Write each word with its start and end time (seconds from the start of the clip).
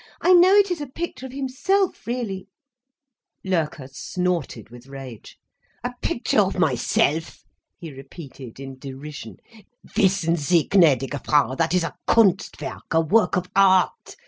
I 0.19 0.33
know 0.33 0.55
it 0.55 0.71
is 0.71 0.81
a 0.81 0.87
picture 0.87 1.27
of 1.27 1.31
himself, 1.31 2.07
really—" 2.07 2.47
Loerke 3.43 3.87
snorted 3.91 4.71
with 4.71 4.87
rage. 4.87 5.37
"A 5.83 5.93
picture 6.01 6.39
of 6.39 6.57
myself!" 6.57 7.43
he 7.77 7.91
repeated, 7.91 8.59
in 8.59 8.79
derision. 8.79 9.37
"Wissen 9.95 10.37
sie, 10.37 10.67
gnädige 10.69 11.23
Frau, 11.23 11.53
that 11.53 11.75
is 11.75 11.83
a 11.83 11.93
Kunstwerk, 12.07 12.87
a 12.91 12.99
work 13.01 13.35
of 13.35 13.47
art. 13.55 14.15